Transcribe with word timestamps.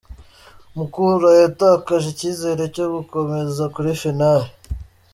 Mukura 0.75 1.29
yatakaje 1.41 2.07
icyizere 2.13 2.63
cyo 2.75 2.85
gukomeza 2.95 3.63
kuri 3.73 3.89
finali 4.01 4.47